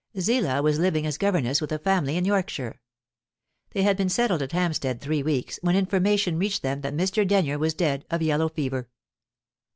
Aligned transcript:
Zillah 0.19 0.63
was 0.63 0.79
living 0.79 1.05
as 1.05 1.19
governess 1.19 1.61
with 1.61 1.71
a 1.71 1.77
family 1.77 2.17
in 2.17 2.25
Yorkshire. 2.25 2.79
They 3.69 3.83
had 3.83 3.97
been 3.97 4.09
settled 4.09 4.41
at 4.41 4.51
Hampstead 4.51 4.99
three 4.99 5.21
weeks, 5.21 5.59
when 5.61 5.75
information 5.75 6.39
reached 6.39 6.63
them 6.63 6.81
that 6.81 6.97
Mr. 6.97 7.23
Denyer 7.23 7.59
was 7.59 7.75
dead 7.75 8.05
of 8.09 8.23
yellow 8.23 8.49
fever. 8.49 8.89